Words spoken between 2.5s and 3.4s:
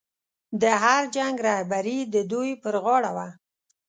پر غاړه وه.